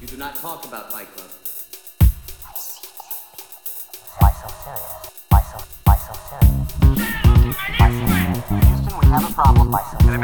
[0.00, 1.28] You do not talk about Fight Club.
[4.18, 5.10] Why so serious?
[5.28, 6.72] Why so, why so serious?
[7.78, 8.48] Why so serious?
[8.64, 9.70] Houston, we have a problem.
[9.70, 10.20] Why so serious?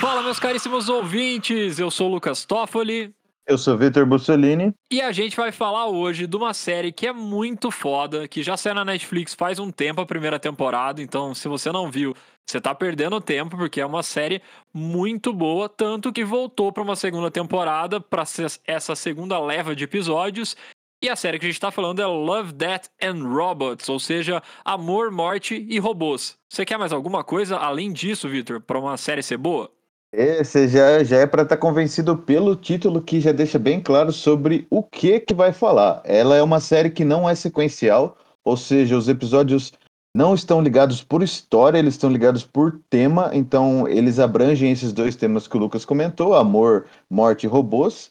[0.00, 1.78] Fala, meus caríssimos ouvintes!
[1.78, 3.14] Eu sou o Lucas Toffoli
[3.48, 4.74] Eu sou Vitor Bussolini.
[4.92, 8.58] e a gente vai falar hoje de uma série que é muito foda, que já
[8.58, 12.14] saiu na Netflix faz um tempo a primeira temporada, então se você não viu,
[12.46, 14.42] você tá perdendo tempo, porque é uma série
[14.72, 18.24] muito boa, tanto que voltou para uma segunda temporada, para
[18.66, 20.54] essa segunda leva de episódios.
[21.02, 24.42] E a série que a gente tá falando é Love, Death and Robots, ou seja,
[24.62, 26.36] Amor, Morte e Robôs.
[26.52, 29.72] Você quer mais alguma coisa além disso, Vitor, para uma série ser boa?
[30.12, 34.66] Esse já, já é para estar convencido pelo título que já deixa bem claro sobre
[34.70, 36.00] o que que vai falar.
[36.04, 39.72] Ela é uma série que não é sequencial, ou seja, os episódios
[40.16, 45.14] não estão ligados por história, eles estão ligados por tema, então eles abrangem esses dois
[45.14, 48.10] temas que o Lucas comentou, amor, morte e robôs.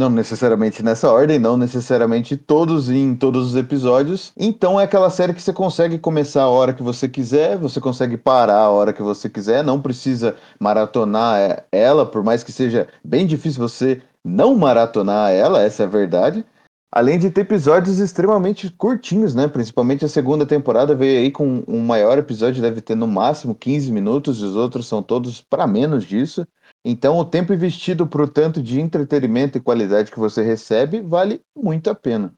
[0.00, 4.32] Não necessariamente nessa ordem, não necessariamente todos em todos os episódios.
[4.34, 8.16] Então é aquela série que você consegue começar a hora que você quiser, você consegue
[8.16, 12.88] parar a hora que você quiser, não precisa maratonar é, ela, por mais que seja
[13.04, 16.46] bem difícil você não maratonar ela, essa é a verdade.
[16.90, 19.48] Além de ter episódios extremamente curtinhos, né?
[19.48, 23.92] Principalmente a segunda temporada veio aí com um maior episódio, deve ter no máximo 15
[23.92, 26.46] minutos, os outros são todos para menos disso.
[26.84, 31.42] Então, o tempo investido para o tanto de entretenimento e qualidade que você recebe vale
[31.54, 32.34] muito a pena.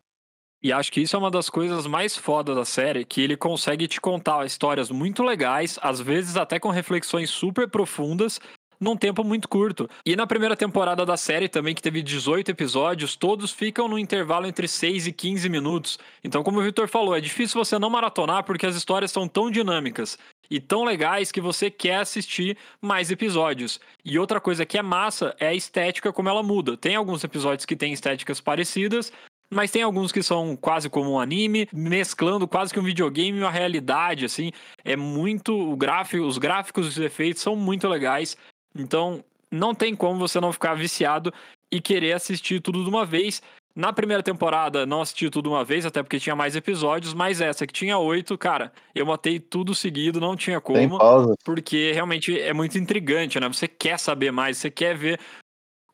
[0.63, 3.89] E acho que isso é uma das coisas mais fodas da série, que ele consegue
[3.89, 8.41] te contar histórias muito legais, às vezes até com reflexões super profundas,
[8.83, 9.89] num tempo muito curto.
[10.05, 14.47] E na primeira temporada da série também, que teve 18 episódios, todos ficam no intervalo
[14.47, 15.99] entre 6 e 15 minutos.
[16.23, 19.51] Então, como o Victor falou, é difícil você não maratonar porque as histórias são tão
[19.51, 20.17] dinâmicas
[20.51, 23.81] e tão legais que você quer assistir mais episódios.
[24.05, 26.77] E outra coisa que é massa é a estética como ela muda.
[26.77, 29.13] Tem alguns episódios que têm estéticas parecidas,
[29.51, 33.43] mas tem alguns que são quase como um anime, mesclando quase que um videogame e
[33.43, 34.51] uma realidade, assim.
[34.85, 38.37] É muito o gráfico, os gráficos e os efeitos são muito legais.
[38.75, 41.33] Então, não tem como você não ficar viciado
[41.71, 43.43] e querer assistir tudo de uma vez.
[43.75, 47.67] Na primeira temporada, não assisti tudo uma vez, até porque tinha mais episódios, mas essa
[47.67, 50.99] que tinha oito, cara, eu matei tudo seguido, não tinha como,
[51.45, 53.49] porque realmente é muito intrigante, né?
[53.49, 55.19] Você quer saber mais, você quer ver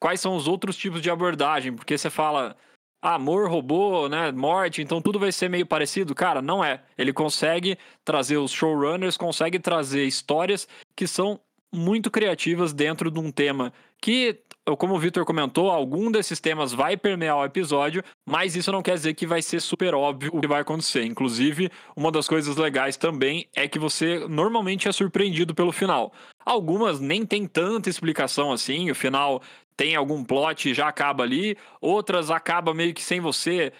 [0.00, 2.56] quais são os outros tipos de abordagem, porque você fala
[3.00, 6.15] ah, amor, robô, né, morte, então tudo vai ser meio parecido.
[6.15, 6.83] Cara, não é.
[6.97, 10.66] Ele consegue trazer os showrunners, consegue trazer histórias
[10.97, 11.41] que são
[11.72, 14.41] muito criativas dentro de um tema que,
[14.76, 18.94] como o Victor comentou, algum desses temas vai permear o episódio, mas isso não quer
[18.94, 21.04] dizer que vai ser super óbvio o que vai acontecer.
[21.04, 26.12] Inclusive, uma das coisas legais também é que você normalmente é surpreendido pelo final.
[26.44, 29.42] Algumas nem tem tanta explicação assim, o final
[29.76, 33.72] tem algum plot e já acaba ali, outras acaba meio que sem você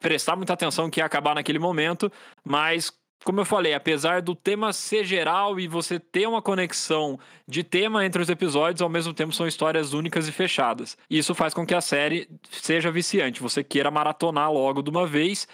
[0.00, 2.10] prestar muita atenção que ia acabar naquele momento,
[2.44, 2.92] mas
[3.24, 8.04] como eu falei, apesar do tema ser geral e você ter uma conexão de tema
[8.04, 10.96] entre os episódios, ao mesmo tempo são histórias únicas e fechadas.
[11.08, 15.48] Isso faz com que a série seja viciante, você queira maratonar logo de uma vez.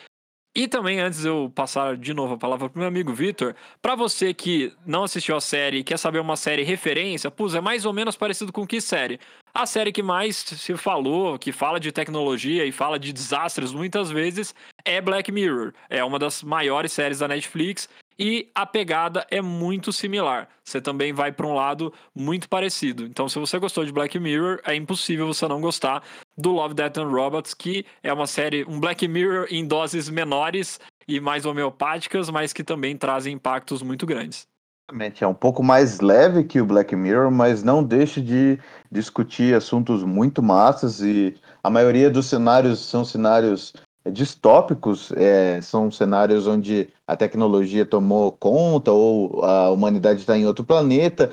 [0.52, 3.94] E também, antes de eu passar de novo a palavra pro meu amigo Vitor, para
[3.94, 7.86] você que não assistiu a série e quer saber uma série referência, pus, é mais
[7.86, 9.20] ou menos parecido com que série?
[9.52, 14.10] A série que mais se falou, que fala de tecnologia e fala de desastres muitas
[14.10, 15.72] vezes, é Black Mirror.
[15.88, 20.48] É uma das maiores séries da Netflix e a pegada é muito similar.
[20.62, 23.04] Você também vai para um lado muito parecido.
[23.04, 26.02] Então, se você gostou de Black Mirror, é impossível você não gostar
[26.38, 30.78] do Love, Death and Robots, que é uma série, um Black Mirror em doses menores
[31.08, 34.46] e mais homeopáticas, mas que também trazem impactos muito grandes.
[34.90, 38.58] Exatamente, É um pouco mais leve que o Black Mirror, mas não deixa de
[38.90, 43.72] discutir assuntos muito massas e a maioria dos cenários são cenários
[44.06, 50.64] distópicos, é, são cenários onde a tecnologia tomou conta ou a humanidade está em outro
[50.64, 51.30] planeta.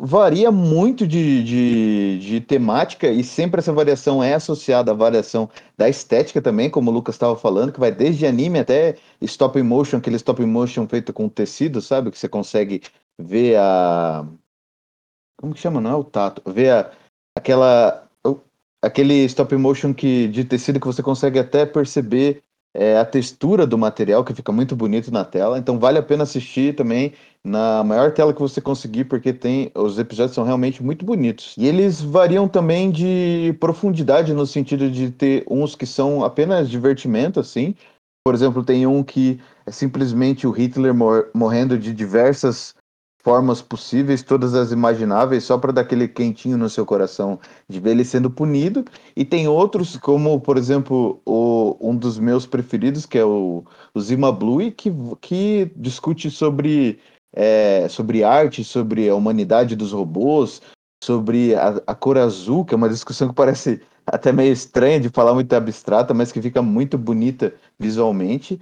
[0.00, 5.48] Varia muito de, de, de temática e sempre essa variação é associada à variação
[5.78, 9.96] da estética também, como o Lucas estava falando, que vai desde anime até stop motion,
[9.96, 12.10] aquele stop motion feito com tecido, sabe?
[12.10, 12.82] Que você consegue
[13.18, 14.26] ver a.
[15.38, 15.80] Como que chama?
[15.80, 16.42] Não é o tato.
[16.50, 16.90] Ver a,
[17.36, 18.03] aquela.
[18.84, 22.42] Aquele stop motion que, de tecido que você consegue até perceber
[22.74, 25.58] é, a textura do material, que fica muito bonito na tela.
[25.58, 27.12] Então vale a pena assistir também
[27.44, 31.54] na maior tela que você conseguir, porque tem os episódios são realmente muito bonitos.
[31.56, 37.38] E eles variam também de profundidade, no sentido de ter uns que são apenas divertimento,
[37.38, 37.74] assim.
[38.26, 42.74] Por exemplo, tem um que é simplesmente o Hitler mor- morrendo de diversas
[43.24, 47.92] formas possíveis, todas as imagináveis, só para dar aquele quentinho no seu coração de ver
[47.92, 48.84] ele sendo punido.
[49.16, 54.00] E tem outros, como por exemplo, o, um dos meus preferidos, que é o, o
[54.00, 54.92] Zima Blue, que,
[55.22, 57.00] que discute sobre,
[57.32, 60.60] é, sobre arte, sobre a humanidade dos robôs,
[61.02, 65.08] sobre a, a cor azul, que é uma discussão que parece até meio estranha de
[65.08, 68.60] falar muito abstrata, mas que fica muito bonita visualmente.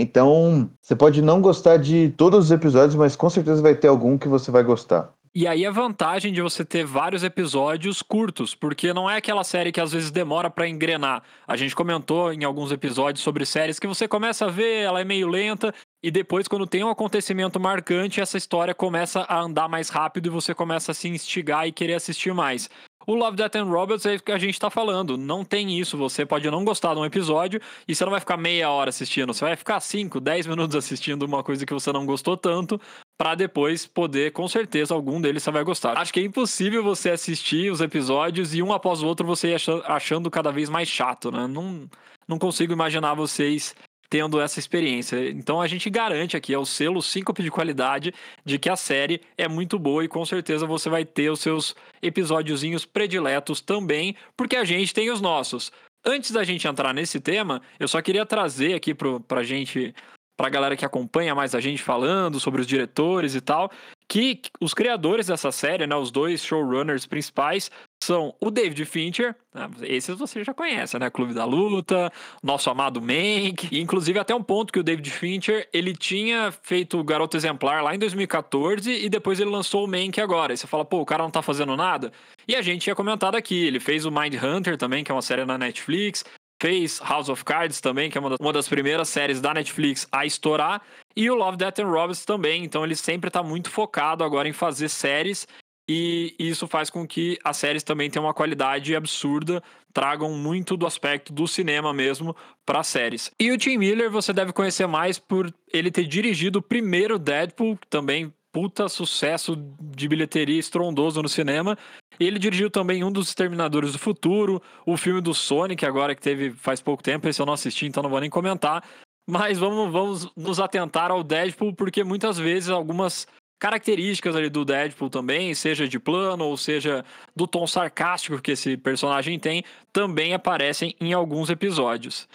[0.00, 4.16] Então, você pode não gostar de todos os episódios, mas com certeza vai ter algum
[4.16, 5.12] que você vai gostar.
[5.32, 9.70] E aí a vantagem de você ter vários episódios curtos, porque não é aquela série
[9.70, 11.22] que às vezes demora para engrenar.
[11.46, 15.04] A gente comentou em alguns episódios sobre séries que você começa a ver, ela é
[15.04, 19.90] meio lenta, e depois, quando tem um acontecimento marcante, essa história começa a andar mais
[19.90, 22.70] rápido e você começa a se instigar e querer assistir mais.
[23.10, 25.18] O Love, Death and Robots é o que a gente tá falando.
[25.18, 25.98] Não tem isso.
[25.98, 29.34] Você pode não gostar de um episódio e você não vai ficar meia hora assistindo.
[29.34, 32.80] Você vai ficar 5, 10 minutos assistindo uma coisa que você não gostou tanto
[33.18, 35.98] para depois poder, com certeza, algum deles você vai gostar.
[35.98, 39.60] Acho que é impossível você assistir os episódios e um após o outro você ir
[39.86, 41.48] achando cada vez mais chato, né?
[41.48, 41.90] Não,
[42.28, 43.74] não consigo imaginar vocês
[44.10, 45.30] tendo essa experiência.
[45.30, 48.12] Então a gente garante aqui, é o selo síncope de qualidade,
[48.44, 51.76] de que a série é muito boa e com certeza você vai ter os seus
[52.02, 55.70] episódiozinhos prediletos também, porque a gente tem os nossos.
[56.04, 59.94] Antes da gente entrar nesse tema, eu só queria trazer aqui pro, pra gente,
[60.36, 63.70] pra galera que acompanha mais a gente falando sobre os diretores e tal,
[64.08, 67.70] que os criadores dessa série, né, os dois showrunners principais,
[68.02, 71.10] são o David Fincher, né, esses você já conhece, né?
[71.10, 72.10] Clube da Luta,
[72.42, 76.98] nosso amado Mank, e inclusive até um ponto que o David Fincher, ele tinha feito
[76.98, 80.52] o Garoto Exemplar lá em 2014 e depois ele lançou o Mank agora.
[80.52, 82.10] E você fala, pô, o cara não tá fazendo nada?
[82.48, 85.22] E a gente tinha comentado aqui, ele fez o Mind Hunter também, que é uma
[85.22, 86.24] série na Netflix,
[86.60, 90.06] fez House of Cards também, que é uma das, uma das primeiras séries da Netflix
[90.10, 90.82] a estourar,
[91.16, 94.52] e o Love, Death and Robots também, então ele sempre tá muito focado agora em
[94.52, 95.46] fazer séries
[95.92, 99.60] e isso faz com que as séries também tenham uma qualidade absurda,
[99.92, 103.32] tragam muito do aspecto do cinema mesmo para séries.
[103.40, 107.76] E o Tim Miller você deve conhecer mais por ele ter dirigido o primeiro Deadpool,
[107.88, 111.76] também puta sucesso de bilheteria estrondoso no cinema.
[112.20, 116.52] Ele dirigiu também um dos Exterminadores do Futuro, o filme do Sonic, agora que teve
[116.52, 118.84] faz pouco tempo, esse eu não assisti, então não vou nem comentar.
[119.28, 123.26] Mas vamos, vamos nos atentar ao Deadpool, porque muitas vezes algumas
[123.60, 127.04] características ali do Deadpool também, seja de plano ou seja
[127.36, 129.62] do tom sarcástico que esse personagem tem,
[129.92, 132.26] também aparecem em alguns episódios.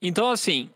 [0.00, 0.70] Então, assim,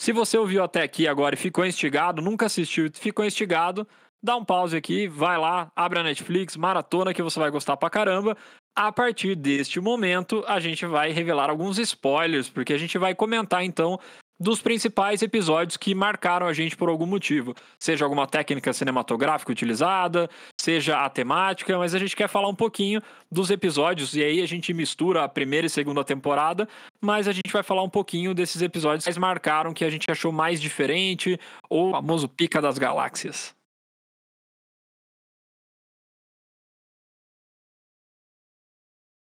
[0.00, 3.86] se você ouviu até aqui agora e ficou instigado, nunca assistiu e ficou instigado,
[4.22, 7.90] dá um pause aqui, vai lá, abre a Netflix, maratona que você vai gostar pra
[7.90, 8.36] caramba.
[8.74, 13.62] A partir deste momento, a gente vai revelar alguns spoilers, porque a gente vai comentar
[13.62, 14.00] então
[14.42, 17.54] dos principais episódios que marcaram a gente por algum motivo.
[17.78, 20.28] Seja alguma técnica cinematográfica utilizada,
[20.60, 23.00] seja a temática, mas a gente quer falar um pouquinho
[23.30, 26.68] dos episódios, e aí a gente mistura a primeira e segunda temporada,
[27.00, 30.10] mas a gente vai falar um pouquinho desses episódios que mais marcaram, que a gente
[30.10, 31.38] achou mais diferente,
[31.70, 33.54] ou o famoso pica das galáxias.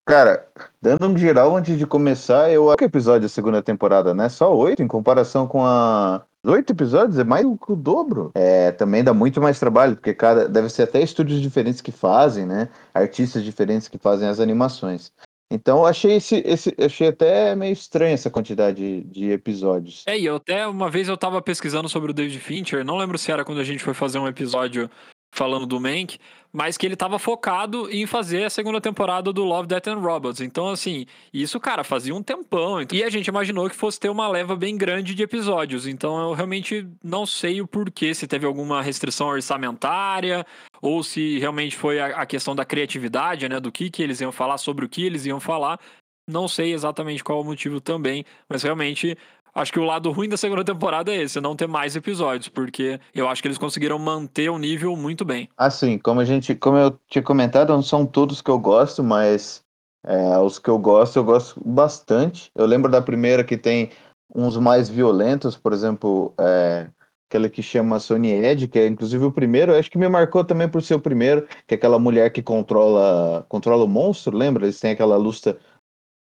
[0.07, 0.47] Cara,
[0.83, 4.29] dando um geral antes de começar, eu acho que episódio da segunda temporada, né?
[4.29, 6.23] Só oito, em comparação com a.
[6.45, 8.31] Oito episódios é mais que o dobro.
[8.35, 12.45] É, também dá muito mais trabalho, porque cada deve ser até estúdios diferentes que fazem,
[12.45, 12.69] né?
[12.93, 15.11] Artistas diferentes que fazem as animações.
[15.51, 20.03] Então achei esse, esse achei até meio estranho essa quantidade de, episódios.
[20.07, 23.33] É, e até uma vez eu tava pesquisando sobre o David Fincher, não lembro se
[23.33, 24.91] era quando a gente foi fazer um episódio
[25.33, 26.19] falando do Mank,
[26.55, 30.41] mas que ele tava focado em fazer a segunda temporada do Love, Death and Robots.
[30.41, 32.77] Então, assim, isso, cara, fazia um tempão.
[32.93, 35.85] E a gente imaginou que fosse ter uma leva bem grande de episódios.
[35.85, 40.47] Então, eu realmente não sei o porquê, se teve alguma restrição orçamentária,
[40.81, 44.57] ou se realmente foi a, questão da criatividade, né, do que, que eles iam falar,
[44.59, 45.81] sobre o que eles iam falar.
[46.25, 49.19] Não sei exatamente qual o motivo também, mas realmente
[49.55, 52.99] Acho que o lado ruim da segunda temporada é esse, não ter mais episódios, porque
[53.15, 55.49] eu acho que eles conseguiram manter o nível muito bem.
[55.57, 59.63] Assim, como a gente, como eu tinha comentado, não são todos que eu gosto, mas
[60.05, 62.51] é, os que eu gosto, eu gosto bastante.
[62.55, 63.91] Eu lembro da primeira que tem
[64.35, 66.89] uns mais violentos, por exemplo, é,
[67.29, 70.69] aquela que chama Sony Ed, que é inclusive o primeiro, acho que me marcou também
[70.69, 74.65] por ser o primeiro, que é aquela mulher que controla, controla o monstro, lembra?
[74.65, 75.57] Eles têm aquela luta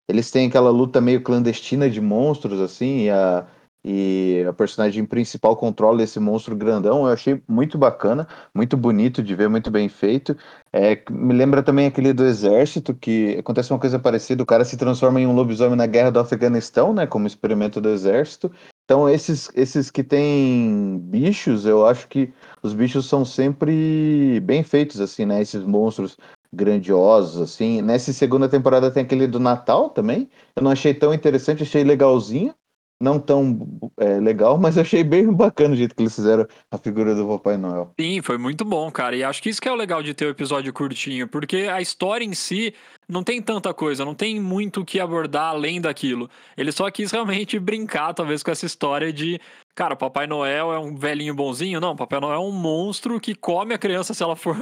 [0.08, 3.46] eles têm aquela luta meio clandestina de monstros, assim, e a,
[3.84, 7.06] e a personagem principal controla esse monstro grandão.
[7.06, 10.36] Eu achei muito bacana, muito bonito de ver, muito bem feito.
[10.72, 14.78] É, me lembra também aquele do exército, que acontece uma coisa parecida: o cara se
[14.78, 18.52] transforma em um lobisomem na guerra do Afeganistão, né, como experimento do exército.
[18.86, 22.34] Então, esses, esses que têm bichos, eu acho que
[22.64, 25.42] os bichos são sempre bem feitos, assim, né?
[25.42, 26.18] Esses monstros
[26.54, 27.82] grandiosos, assim.
[27.82, 30.30] Nessa segunda temporada tem aquele do Natal também.
[30.56, 32.54] Eu não achei tão interessante, achei legalzinho.
[33.00, 37.14] Não tão é, legal, mas achei bem bacana o jeito que eles fizeram a figura
[37.14, 37.94] do Papai Noel.
[38.00, 39.16] Sim, foi muito bom, cara.
[39.16, 41.70] E acho que isso que é o legal de ter o um episódio curtinho, porque
[41.72, 42.74] a história em si
[43.08, 46.28] não tem tanta coisa, não tem muito o que abordar além daquilo.
[46.58, 49.40] Ele só quis realmente brincar, talvez, com essa história de,
[49.76, 51.80] cara, Papai Noel é um velhinho bonzinho.
[51.80, 54.58] Não, Papai Noel é um monstro que come a criança se ela for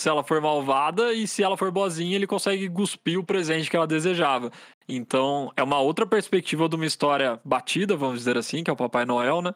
[0.00, 3.76] se ela for malvada e se ela for boazinha, ele consegue cuspir o presente que
[3.76, 4.50] ela desejava.
[4.88, 8.76] Então, é uma outra perspectiva de uma história batida, vamos dizer assim, que é o
[8.76, 9.54] Papai Noel, né?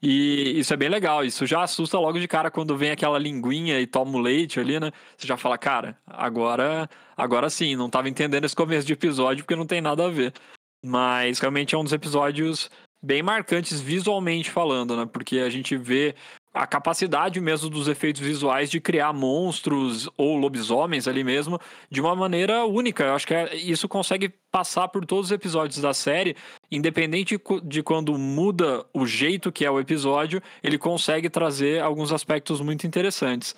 [0.00, 1.24] E isso é bem legal.
[1.24, 4.78] Isso já assusta logo de cara quando vem aquela linguinha e toma o leite ali,
[4.78, 4.92] né?
[5.16, 9.56] Você já fala, cara, agora, agora sim, não tava entendendo esse começo de episódio porque
[9.56, 10.32] não tem nada a ver.
[10.84, 12.70] Mas realmente é um dos episódios
[13.02, 15.06] bem marcantes visualmente falando, né?
[15.06, 16.14] Porque a gente vê
[16.58, 22.16] a capacidade mesmo dos efeitos visuais de criar monstros ou lobisomens ali mesmo de uma
[22.16, 23.04] maneira única.
[23.04, 26.34] Eu acho que é, isso consegue passar por todos os episódios da série,
[26.70, 32.60] independente de quando muda o jeito que é o episódio, ele consegue trazer alguns aspectos
[32.60, 33.54] muito interessantes.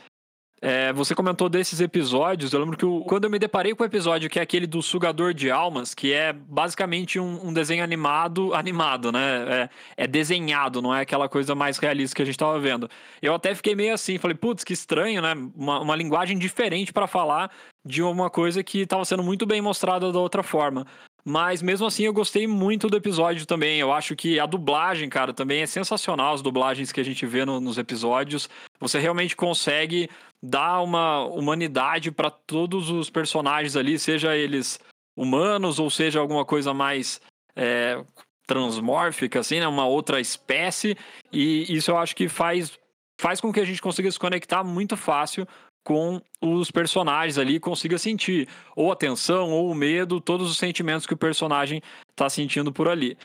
[0.62, 2.52] É, você comentou desses episódios.
[2.52, 5.32] Eu lembro que quando eu me deparei com o episódio que é aquele do Sugador
[5.32, 9.68] de Almas, que é basicamente um, um desenho animado, animado, né?
[9.96, 12.90] É, é, desenhado, não é aquela coisa mais realista que a gente estava vendo.
[13.22, 15.32] Eu até fiquei meio assim, falei, putz, que estranho, né?
[15.56, 17.50] Uma, uma linguagem diferente para falar
[17.82, 20.86] de uma coisa que estava sendo muito bem mostrada da outra forma.
[21.24, 23.78] Mas mesmo assim eu gostei muito do episódio também.
[23.78, 26.34] Eu acho que a dublagem, cara, também é sensacional.
[26.34, 28.48] As dublagens que a gente vê no, nos episódios.
[28.78, 30.08] Você realmente consegue
[30.42, 34.80] dar uma humanidade para todos os personagens ali, seja eles
[35.16, 37.20] humanos ou seja alguma coisa mais
[37.54, 38.02] é,
[38.46, 39.68] transmórfica, assim, né?
[39.68, 40.96] Uma outra espécie.
[41.32, 42.78] E isso eu acho que faz,
[43.20, 45.46] faz com que a gente consiga se conectar muito fácil
[45.84, 51.06] com os personagens ali consiga sentir ou a tensão ou o medo, todos os sentimentos
[51.06, 53.16] que o personagem está sentindo por ali.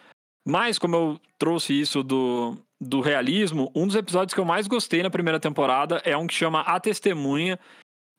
[0.47, 5.01] Mas como eu trouxe isso do, do realismo, um dos episódios que eu mais gostei
[5.01, 7.59] na primeira temporada é um que chama A Testemunha.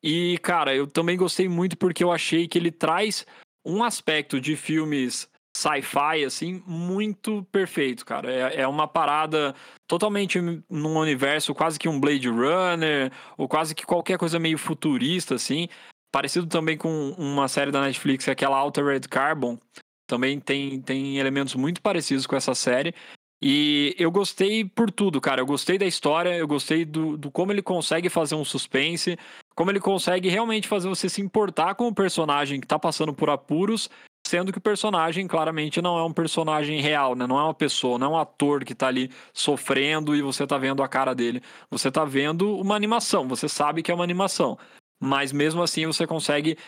[0.02, 3.25] E, cara, eu também gostei muito porque eu achei que ele traz
[3.64, 5.28] um aspecto de filmes
[5.66, 8.30] sci-fi, assim, muito perfeito, cara.
[8.30, 9.54] É, é uma parada
[9.87, 15.35] totalmente num universo quase que um Blade Runner, ou quase que qualquer coisa meio futurista,
[15.35, 15.68] assim.
[16.12, 19.58] Parecido também com uma série da Netflix, é aquela Altered Carbon.
[20.06, 22.94] Também tem, tem elementos muito parecidos com essa série.
[23.42, 25.42] E eu gostei por tudo, cara.
[25.42, 29.18] Eu gostei da história, eu gostei do, do como ele consegue fazer um suspense,
[29.54, 33.28] como ele consegue realmente fazer você se importar com o personagem que tá passando por
[33.28, 33.90] apuros
[34.26, 37.28] Sendo que o personagem claramente não é um personagem real, né?
[37.28, 40.59] Não é uma pessoa, não é um ator que tá ali sofrendo e você tá
[40.59, 41.40] vendo a cara dele.
[41.71, 44.59] Você tá vendo uma animação, você sabe que é uma animação.
[45.00, 46.59] Mas mesmo assim você consegue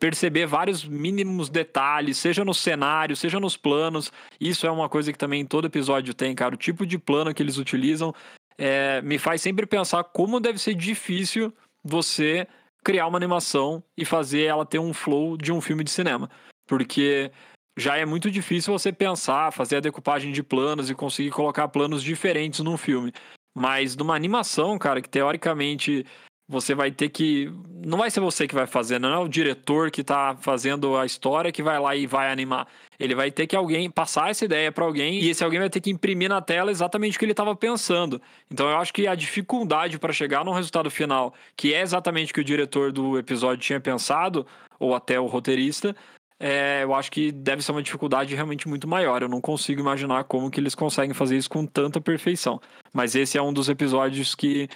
[0.00, 4.10] perceber vários mínimos detalhes, seja no cenário, seja nos planos.
[4.40, 6.54] Isso é uma coisa que também todo episódio tem, cara.
[6.54, 8.14] O tipo de plano que eles utilizam
[8.56, 11.52] é, me faz sempre pensar como deve ser difícil
[11.84, 12.48] você
[12.82, 16.30] criar uma animação e fazer ela ter um flow de um filme de cinema
[16.66, 17.30] porque
[17.76, 22.02] já é muito difícil você pensar, fazer a decupagem de planos e conseguir colocar planos
[22.02, 23.12] diferentes num filme.
[23.56, 26.04] Mas numa animação, cara, que teoricamente
[26.48, 27.50] você vai ter que.
[27.84, 31.06] Não vai ser você que vai fazer, não é o diretor que tá fazendo a
[31.06, 32.68] história que vai lá e vai animar.
[32.98, 35.80] Ele vai ter que alguém passar essa ideia para alguém e esse alguém vai ter
[35.80, 38.20] que imprimir na tela exatamente o que ele estava pensando.
[38.50, 42.34] Então eu acho que a dificuldade para chegar no resultado final, que é exatamente o
[42.34, 44.46] que o diretor do episódio tinha pensado,
[44.78, 45.96] ou até o roteirista,
[46.38, 49.22] é, eu acho que deve ser uma dificuldade realmente muito maior.
[49.22, 52.60] Eu não consigo imaginar como que eles conseguem fazer isso com tanta perfeição.
[52.92, 54.68] Mas esse é um dos episódios que,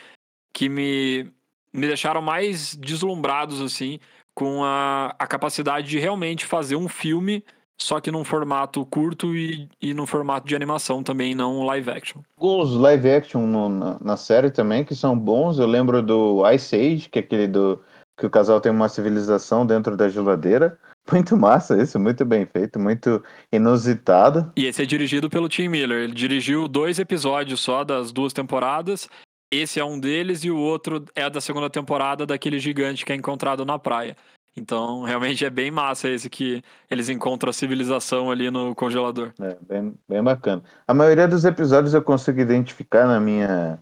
[0.53, 1.31] que me,
[1.73, 3.99] me deixaram mais deslumbrados, assim,
[4.35, 7.45] com a, a capacidade de realmente fazer um filme,
[7.81, 12.23] só que num formato curto e, e num formato de animação também, não live action.
[12.37, 15.59] Alguns live action no, na, na série também que são bons.
[15.59, 17.81] Eu lembro do Ice Age, que é aquele do
[18.17, 20.79] que o casal tem uma civilização dentro da geladeira.
[21.11, 23.23] Muito massa isso, muito bem feito, muito
[23.53, 24.53] inusitado.
[24.57, 26.05] E esse é dirigido pelo Tim Miller.
[26.05, 29.09] Ele dirigiu dois episódios só das duas temporadas.
[29.51, 33.15] Esse é um deles e o outro é da segunda temporada daquele gigante que é
[33.15, 34.15] encontrado na praia.
[34.55, 39.33] Então, realmente é bem massa esse que eles encontram a civilização ali no congelador.
[39.41, 40.63] É, bem, bem bacana.
[40.87, 43.79] A maioria dos episódios eu consigo identificar na minha,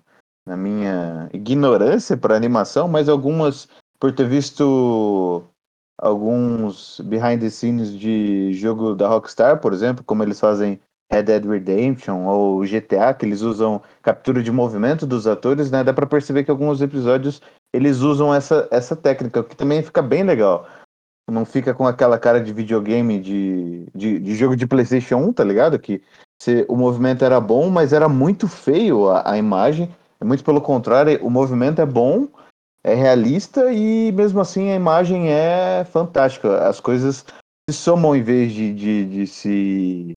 [0.46, 3.68] na minha ignorância para animação, mas algumas,
[3.98, 5.42] por ter visto
[5.98, 11.44] alguns behind the scenes de jogo da Rockstar, por exemplo, como eles fazem Red Dead
[11.44, 15.84] Redemption ou GTA, que eles usam captura de movimento dos atores, né?
[15.84, 17.40] Dá pra perceber que alguns episódios
[17.72, 20.66] eles usam essa, essa técnica, que também fica bem legal.
[21.30, 25.44] Não fica com aquela cara de videogame de, de, de jogo de PlayStation 1, tá
[25.44, 25.78] ligado?
[25.78, 26.02] Que
[26.40, 29.94] se, o movimento era bom, mas era muito feio a, a imagem.
[30.24, 32.28] Muito pelo contrário, o movimento é bom,
[32.86, 36.68] é realista e mesmo assim a imagem é fantástica.
[36.68, 37.26] As coisas
[37.68, 40.12] se somam em vez de, de, de se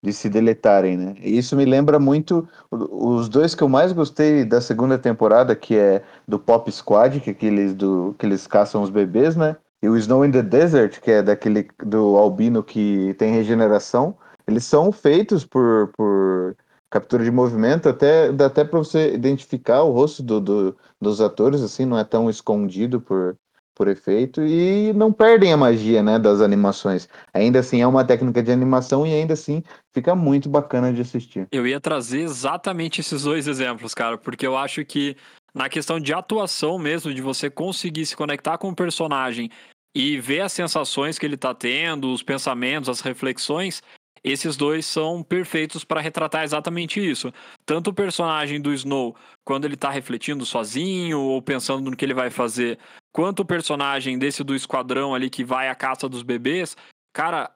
[0.00, 1.16] de se deletarem, né?
[1.20, 5.76] E isso me lembra muito os dois que eu mais gostei da segunda temporada, que
[5.76, 9.56] é do Pop Squad, que é aqueles do que eles caçam os bebês, né?
[9.82, 14.16] E o Snow in the Desert, que é daquele do albino que tem regeneração.
[14.46, 16.56] Eles são feitos por, por
[16.90, 21.62] captura de movimento, até dá até para você identificar o rosto do, do, dos atores,
[21.62, 23.36] assim, não é tão escondido por,
[23.74, 27.08] por efeito e não perdem a magia, né, das animações.
[27.32, 29.62] Ainda assim é uma técnica de animação e ainda assim
[29.94, 31.46] fica muito bacana de assistir.
[31.52, 35.16] Eu ia trazer exatamente esses dois exemplos, cara, porque eu acho que
[35.54, 39.50] na questão de atuação mesmo, de você conseguir se conectar com o personagem
[39.94, 43.82] e ver as sensações que ele tá tendo, os pensamentos, as reflexões,
[44.30, 47.32] esses dois são perfeitos para retratar exatamente isso.
[47.64, 52.14] Tanto o personagem do Snow, quando ele tá refletindo sozinho ou pensando no que ele
[52.14, 52.78] vai fazer,
[53.12, 56.76] quanto o personagem desse do esquadrão ali que vai à caça dos bebês,
[57.12, 57.50] cara,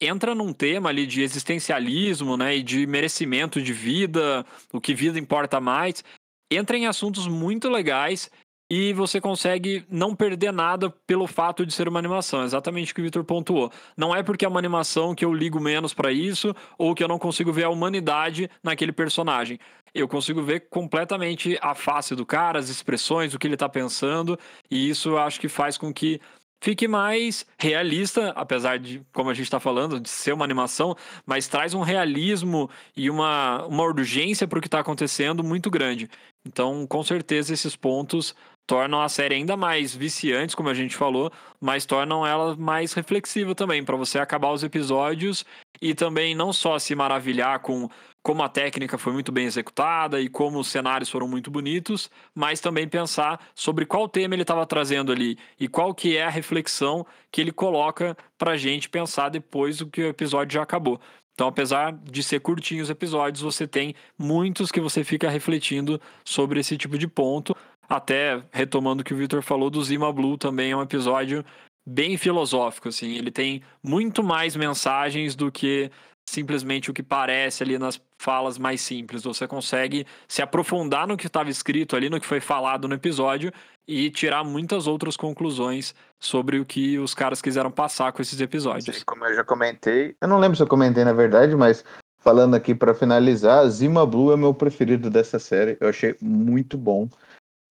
[0.00, 5.18] entra num tema ali de existencialismo, né, e de merecimento de vida, o que vida
[5.18, 6.02] importa mais.
[6.50, 8.30] Entra em assuntos muito legais
[8.74, 12.42] e você consegue não perder nada pelo fato de ser uma animação.
[12.42, 13.70] Exatamente o que o Victor pontuou.
[13.94, 17.08] Não é porque é uma animação que eu ligo menos para isso ou que eu
[17.08, 19.58] não consigo ver a humanidade naquele personagem.
[19.94, 24.38] Eu consigo ver completamente a face do cara, as expressões, o que ele tá pensando,
[24.70, 26.18] e isso acho que faz com que
[26.62, 31.48] fique mais realista, apesar de, como a gente está falando, de ser uma animação, mas
[31.48, 36.08] traz um realismo e uma, uma urgência para o que está acontecendo muito grande.
[36.46, 38.34] Então, com certeza, esses pontos
[38.66, 43.54] tornam a série ainda mais viciante, como a gente falou, mas tornam ela mais reflexiva
[43.54, 45.44] também, para você acabar os episódios
[45.80, 47.88] e também não só se maravilhar com
[48.22, 52.60] como a técnica foi muito bem executada e como os cenários foram muito bonitos, mas
[52.60, 57.04] também pensar sobre qual tema ele estava trazendo ali e qual que é a reflexão
[57.32, 61.00] que ele coloca para a gente pensar depois do que o episódio já acabou.
[61.34, 66.60] Então, apesar de ser curtinhos os episódios, você tem muitos que você fica refletindo sobre
[66.60, 67.56] esse tipo de ponto,
[67.88, 71.44] até retomando o que o Victor falou do Zima Blue também é um episódio
[71.86, 73.16] bem filosófico, assim.
[73.16, 75.90] Ele tem muito mais mensagens do que
[76.28, 79.24] simplesmente o que parece ali nas falas mais simples.
[79.24, 83.52] Você consegue se aprofundar no que estava escrito ali, no que foi falado no episódio
[83.86, 89.02] e tirar muitas outras conclusões sobre o que os caras quiseram passar com esses episódios.
[89.04, 91.84] Como eu já comentei, eu não lembro se eu comentei na verdade, mas
[92.20, 95.76] falando aqui para finalizar, Zima Blue é meu preferido dessa série.
[95.80, 97.08] Eu achei muito bom.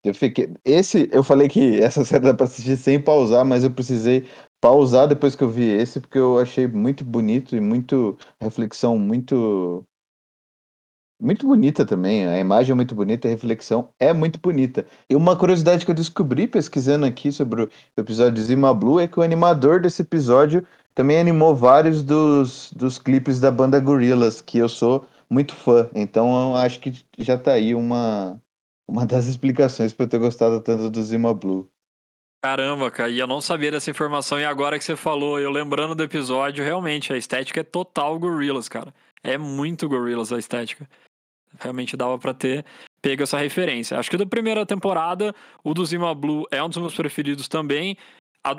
[0.03, 0.51] Eu fiquei.
[0.65, 4.27] Esse, eu falei que essa série dá pra assistir sem pausar, mas eu precisei
[4.59, 9.85] pausar depois que eu vi esse, porque eu achei muito bonito e muito reflexão, muito.
[11.21, 12.25] Muito bonita também.
[12.25, 14.87] A imagem é muito bonita, a reflexão é muito bonita.
[15.07, 19.07] E uma curiosidade que eu descobri pesquisando aqui sobre o episódio de Zima Blue é
[19.07, 24.57] que o animador desse episódio também animou vários dos, dos clipes da banda Gorillaz, que
[24.57, 25.87] eu sou muito fã.
[25.93, 28.41] Então eu acho que já tá aí uma,
[28.91, 31.71] uma das explicações para eu ter gostado tanto do Zima Blue.
[32.43, 35.95] Caramba, cara, e eu não sabia dessa informação, e agora que você falou, eu lembrando
[35.95, 38.93] do episódio, realmente, a estética é total Gorillaz, cara.
[39.23, 40.89] É muito Gorillaz a estética.
[41.59, 42.65] Realmente dava para ter
[43.01, 43.97] pego essa referência.
[43.97, 47.95] Acho que da primeira temporada, o do Zima Blue é um dos meus preferidos também.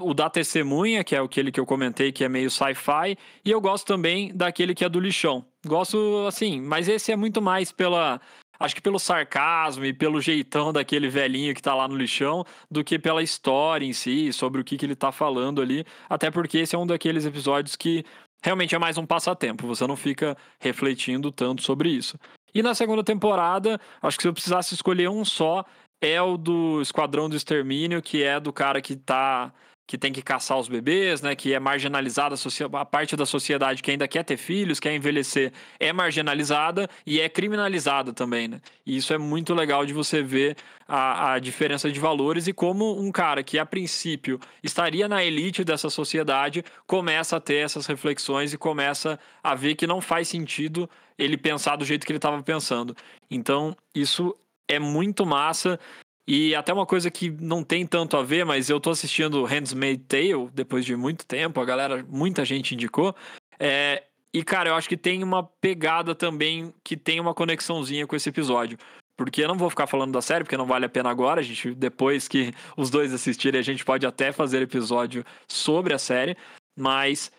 [0.00, 3.18] O da Testemunha, que é aquele que eu comentei, que é meio sci-fi.
[3.44, 5.44] E eu gosto também daquele que é do lixão.
[5.66, 8.20] Gosto, assim, mas esse é muito mais pela
[8.62, 12.84] acho que pelo sarcasmo e pelo jeitão daquele velhinho que tá lá no lixão, do
[12.84, 15.84] que pela história em si, sobre o que, que ele tá falando ali.
[16.08, 18.04] Até porque esse é um daqueles episódios que
[18.42, 22.18] realmente é mais um passatempo, você não fica refletindo tanto sobre isso.
[22.54, 25.64] E na segunda temporada, acho que se eu precisasse escolher um só,
[26.00, 29.52] é o do Esquadrão do Extermínio, que é do cara que tá
[29.86, 32.34] que tem que caçar os bebês, né, que é marginalizada,
[32.72, 37.28] a parte da sociedade que ainda quer ter filhos, quer envelhecer, é marginalizada e é
[37.28, 38.60] criminalizada também, né?
[38.86, 40.56] E isso é muito legal de você ver
[40.88, 45.64] a, a diferença de valores e como um cara que a princípio estaria na elite
[45.64, 50.88] dessa sociedade começa a ter essas reflexões e começa a ver que não faz sentido
[51.18, 52.96] ele pensar do jeito que ele estava pensando.
[53.30, 54.34] Então, isso
[54.68, 55.78] é muito massa
[56.26, 60.06] e até uma coisa que não tem tanto a ver, mas eu tô assistindo Handmaid's
[60.06, 63.14] Tale depois de muito tempo, a galera, muita gente indicou.
[63.58, 64.04] É,
[64.34, 68.30] E, cara, eu acho que tem uma pegada também que tem uma conexãozinha com esse
[68.30, 68.78] episódio.
[69.14, 71.40] Porque eu não vou ficar falando da série, porque não vale a pena agora.
[71.40, 75.98] A gente, depois que os dois assistirem, a gente pode até fazer episódio sobre a
[75.98, 76.34] série.
[76.74, 77.30] Mas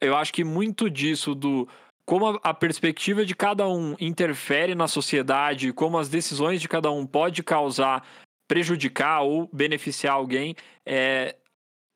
[0.00, 1.68] eu acho que muito disso do
[2.10, 7.06] como a perspectiva de cada um interfere na sociedade, como as decisões de cada um
[7.06, 8.04] pode causar,
[8.48, 11.36] prejudicar ou beneficiar alguém, é,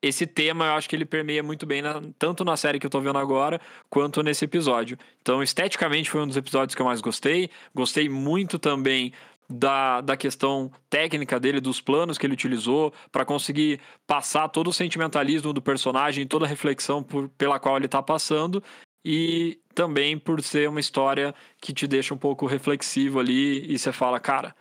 [0.01, 2.91] esse tema eu acho que ele permeia muito bem, na, tanto na série que eu
[2.91, 4.97] tô vendo agora, quanto nesse episódio.
[5.21, 7.51] Então, esteticamente, foi um dos episódios que eu mais gostei.
[7.75, 9.13] Gostei muito também
[9.51, 14.73] da, da questão técnica dele, dos planos que ele utilizou para conseguir passar todo o
[14.73, 18.63] sentimentalismo do personagem, toda a reflexão por, pela qual ele está passando
[19.05, 23.93] e também por ser uma história que te deixa um pouco reflexivo ali e você
[23.93, 24.55] fala, cara,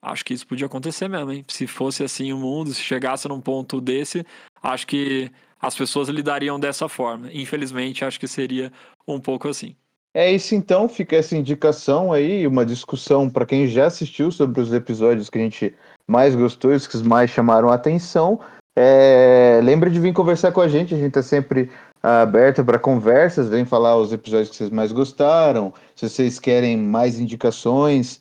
[0.00, 1.44] acho que isso podia acontecer mesmo, hein?
[1.48, 4.24] Se fosse assim o mundo, se chegasse num ponto desse,
[4.62, 7.32] acho que as pessoas lidariam dessa forma.
[7.32, 8.70] Infelizmente, acho que seria
[9.08, 9.74] um pouco assim.
[10.16, 14.72] É isso então, fica essa indicação aí, uma discussão para quem já assistiu sobre os
[14.72, 15.74] episódios que a gente
[16.06, 18.38] mais gostou os que mais chamaram a atenção.
[18.76, 21.68] É, lembra de vir conversar com a gente, a gente está sempre
[22.04, 27.18] aberto para conversas, vem falar os episódios que vocês mais gostaram, se vocês querem mais
[27.18, 28.20] indicações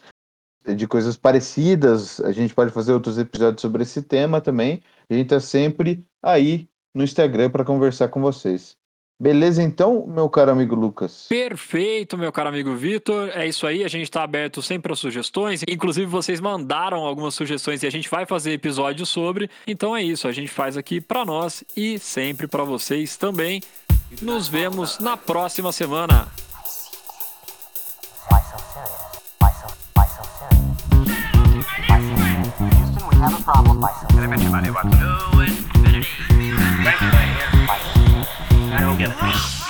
[0.75, 4.81] de coisas parecidas, a gente pode fazer outros episódios sobre esse tema também.
[5.09, 8.77] A gente está sempre aí no Instagram para conversar com vocês.
[9.19, 11.27] Beleza, então, meu caro amigo Lucas?
[11.29, 13.29] Perfeito, meu caro amigo Vitor.
[13.33, 15.63] É isso aí, a gente está aberto sempre a sugestões.
[15.67, 19.49] Inclusive, vocês mandaram algumas sugestões e a gente vai fazer episódio sobre.
[19.65, 23.61] Então é isso, a gente faz aqui para nós e sempre para vocês também.
[24.21, 26.27] Nos vemos na próxima semana.
[36.83, 37.22] Why so
[38.75, 39.62] I don't get it.